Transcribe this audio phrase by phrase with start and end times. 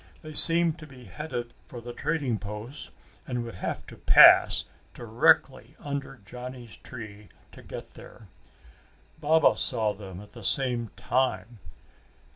[0.23, 2.89] They seemed to be headed for the trading post
[3.27, 8.27] and would have to pass directly under Johnny's tree to get there.
[9.19, 11.59] Baba saw them at the same time.